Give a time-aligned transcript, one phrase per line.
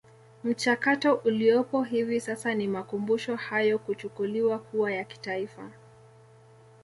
[0.43, 5.69] Mchakato uliopo hivi sasa ni Makumbusho hayo kuchukuliwa kuwa ya Kitaifa